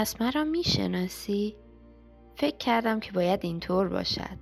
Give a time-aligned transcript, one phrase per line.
[0.00, 1.56] پس مرا می‌شناسی؟
[2.36, 4.38] فکر کردم که باید اینطور باشد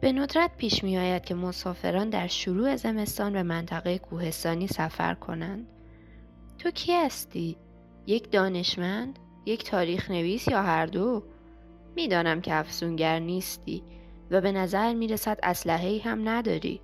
[0.00, 5.66] به ندرت پیش می آید که مسافران در شروع زمستان به منطقه کوهستانی سفر کنند
[6.58, 7.56] تو کی هستی؟
[8.06, 11.24] یک دانشمند؟ یک تاریخ نویس یا هر دو؟
[11.96, 13.82] می‌دانم که افسونگر نیستی
[14.30, 16.80] و به نظر می رسد اسلحه هم نداری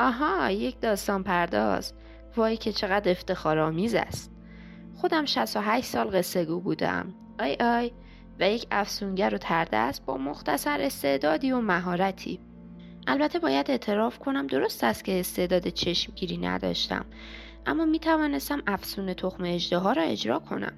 [0.00, 1.92] آها یک داستان پرداز
[2.36, 4.33] وای که چقدر افتخارآمیز است
[4.94, 7.14] خودم 68 سال قصه گو بودم.
[7.40, 7.92] آی آی
[8.40, 12.40] و یک افسونگر و ترده است با مختصر استعدادی و مهارتی.
[13.06, 17.04] البته باید اعتراف کنم درست است که استعداد چشمگیری نداشتم
[17.66, 20.72] اما می توانستم افسون تخم اجده را اجرا کنم.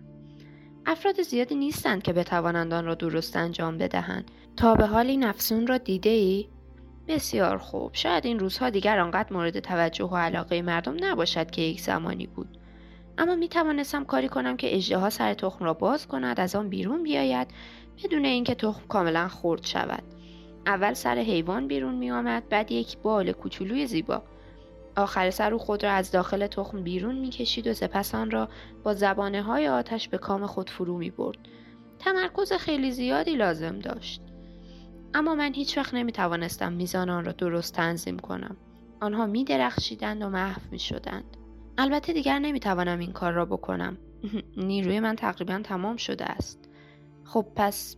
[0.87, 4.31] افراد زیادی نیستند که بتوانند آن را درست انجام بدهند.
[4.57, 6.49] تا به حال این افسون را دیده ای؟
[7.09, 7.91] بسیار خوب.
[7.93, 12.59] شاید این روزها دیگر آنقدر مورد توجه و علاقه مردم نباشد که یک زمانی بود.
[13.19, 17.03] اما می توانستم کاری کنم که اجده سر تخم را باز کند از آن بیرون
[17.03, 17.49] بیاید
[18.05, 20.03] بدون اینکه تخم کاملا خرد شود
[20.67, 24.23] اول سر حیوان بیرون می آمد بعد یک بال کوچولوی زیبا
[24.97, 28.49] آخر سر او خود را از داخل تخم بیرون می کشید و سپس آن را
[28.85, 31.39] با زبانه های آتش به کام خود فرو می برد.
[31.99, 34.23] تمرکز خیلی زیادی لازم داشت.
[35.15, 38.57] اما من هیچ وقت نمی توانستم میزان آن را درست تنظیم کنم.
[39.01, 41.37] آنها می درخشیدند و محو می شدند.
[41.79, 43.99] البته دیگر نمی توانم این کار را بکنم.
[44.57, 46.69] نیروی من تقریبا تمام شده است.
[47.25, 47.97] خب پس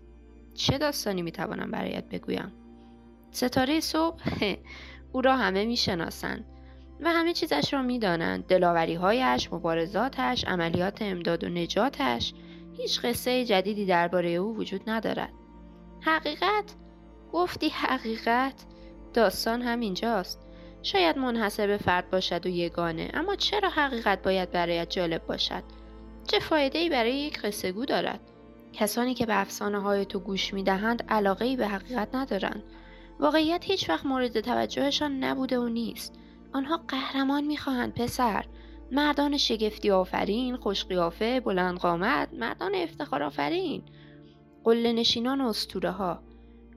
[0.55, 2.53] چه داستانی می توانم برایت بگویم؟
[3.31, 4.23] ستاره صبح
[5.13, 6.45] او را همه می شناسند.
[7.01, 12.35] و همه چیزش را می‌دانند دلاوریهایش مبارزاتش عملیات امداد و نجاتش
[12.77, 15.33] هیچ قصه جدیدی درباره او وجود ندارد
[16.01, 16.75] حقیقت
[17.33, 18.55] گفتی حقیقت
[19.15, 20.48] داستان همینجاست
[20.89, 25.63] شاید منحصر به فرد باشد و یگانه اما چرا حقیقت باید برایت جالب باشد؟
[26.27, 28.21] چه فایده ای برای یک قصه گو دارد؟
[28.73, 32.63] کسانی که به افسانه های تو گوش می دهند علاقه ای به حقیقت ندارند.
[33.21, 36.15] واقعیت هیچ وقت مورد توجهشان نبوده و نیست.
[36.53, 38.45] آنها قهرمان می‌خواهند پسر.
[38.93, 43.83] مردان شگفتی آفرین خوشقیافه بلند قامت مردان افتخار آفرین.
[44.65, 46.23] قله نشینان اسطوره ها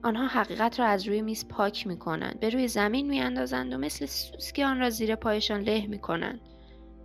[0.04, 2.40] آنها حقیقت را از روی میز پاک می‌کنند.
[2.40, 6.40] به روی زمین میاندازند و مثل سوسکی آن را زیر پایشان له می‌کنند.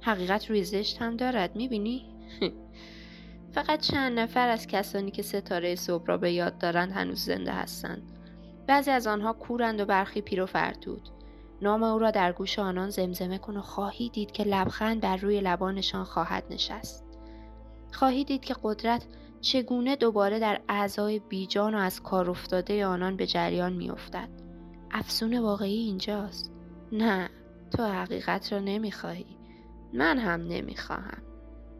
[0.02, 2.06] حقیقت روی زشت هم دارد می‌بینی؟
[3.56, 8.02] فقط چند نفر از کسانی که ستاره صبح را به یاد دارند هنوز زنده هستند.
[8.68, 11.09] بعضی از آنها کورند و برخی پیر و فرتود.
[11.62, 15.41] نام او را در گوش آنان زمزمه کن و خواهی دید که لبخند بر روی
[15.41, 17.03] لبانشان خواهد نشست.
[17.91, 19.06] خواهی دید که قدرت
[19.42, 24.30] چگونه دوباره در اعضای بیجان و از کار افتاده آنان به جریان میافتد؟
[24.92, 26.52] افسون واقعی اینجاست.
[26.92, 27.30] نه
[27.78, 29.38] تو حقیقت را نمی‌خواهی.
[29.94, 31.22] من هم نمی‌خواهم.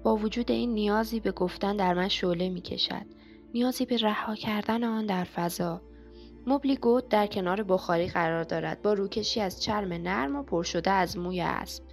[0.04, 3.06] با وجود این نیازی به گفتن در من شعله می‌کشد.
[3.54, 5.82] نیازی به رها کردن آن در فضا.
[6.48, 8.82] مبلی گود در کنار بخاری قرار دارد.
[8.82, 11.84] با روکشی از چرم نرم و پر شده از موی اسب.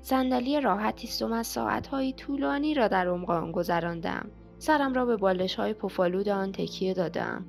[0.00, 4.30] صندلی راحتی است و من ساعتهایی طولانی را در عمق آن گذراندم.
[4.62, 7.44] سرم را به بالش های پفالود آن تکیه دادم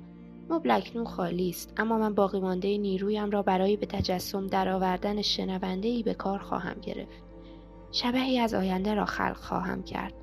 [0.48, 5.88] مبل اکنون خالی است اما من باقی مانده نیرویم را برای به تجسم درآوردن شنونده
[5.88, 7.22] ای به کار خواهم گرفت
[7.92, 10.14] شبهی از آینده را خلق خواهم کرد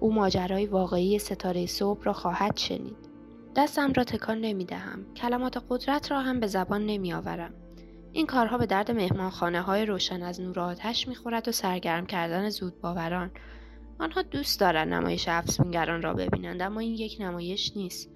[0.00, 3.08] او ماجرای واقعی ستاره صبح را خواهد شنید
[3.56, 5.04] دستم را تکان نمی دهم.
[5.16, 7.54] کلمات قدرت را هم به زبان نمی آورم.
[8.12, 12.50] این کارها به درد مهمانخانه های روشن از نور آتش می خورد و سرگرم کردن
[12.50, 13.30] زود باوران.
[14.02, 18.10] آنها دوست دارند نمایش افسونگران را ببینند اما این یک نمایش نیست.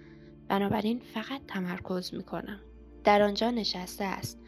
[0.48, 2.60] بنابراین فقط تمرکز می کنم.
[3.04, 4.38] در آنجا نشسته است.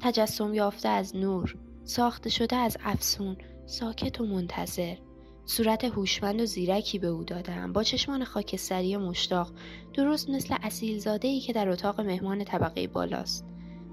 [0.00, 1.56] تجسم یافته از نور.
[1.84, 3.36] ساخته شده از افسون.
[3.66, 4.96] ساکت و منتظر.
[5.44, 9.52] صورت هوشمند و زیرکی به او دادم با چشمان خاکستری مشتاق
[9.94, 13.46] درست مثل اصیلزاده ای که در اتاق مهمان طبقه بالاست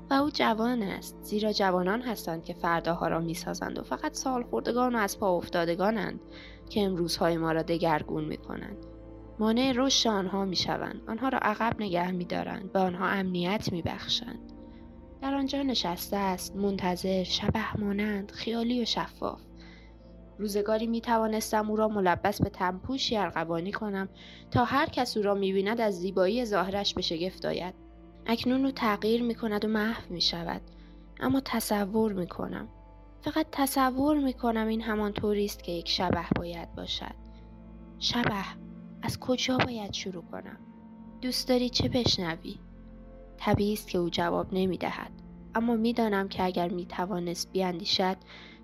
[0.10, 4.96] و او جوان است زیرا جوانان هستند که فرداها را می‌سازند و فقط سال خوردگان
[4.96, 6.20] و از پا افتادگانند
[6.70, 8.78] که امروزهای ما را دگرگون می کنند.
[9.40, 11.02] مانع رشد آنها می شوند.
[11.08, 12.72] آنها را عقب نگه می دارند.
[12.72, 14.54] به آنها امنیت می بخشند.
[15.22, 19.42] در آنجا نشسته است منتظر شبه مانند خیالی و شفاف
[20.40, 24.10] روزگاری می توانستم او را ملبس به تنپوشی ارغوانی کنم
[24.52, 27.74] تا هر کس او را می بیند از زیبایی ظاهرش به شگفت آید.
[28.26, 30.62] اکنون او تغییر می کند و محو می شود.
[31.20, 32.68] اما تصور می کنم.
[33.24, 37.16] فقط تصور می کنم این همان است که یک شبه باید باشد.
[38.00, 38.46] شبه
[39.02, 40.58] از کجا باید شروع کنم؟
[41.22, 42.60] دوست داری چه بشنوی؟
[43.38, 45.12] طبیعی است که او جواب نمی دهد.
[45.56, 48.18] اما می‌دانم که اگر می توانست بیاندیشد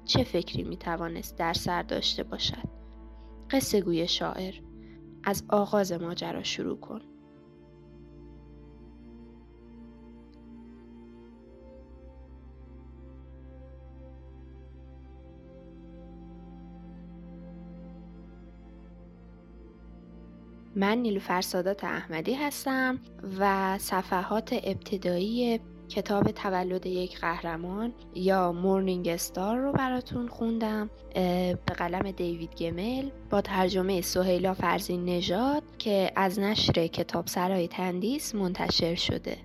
[0.06, 2.70] چه فکری می توانست در سر داشته باشد
[3.50, 4.56] قصه گوی شاعر
[5.24, 7.02] از آغاز ماجرا شروع کن
[20.76, 23.00] من نیلوفر سادات احمدی هستم
[23.40, 30.90] و صفحات ابتدایی کتاب تولد یک قهرمان یا مورنینگ استار رو براتون خوندم
[31.66, 38.36] به قلم دیوید گمل با ترجمه سهیلا فرزین نژاد که از نشر کتاب سرای تندیس
[38.36, 39.38] منتشر شده.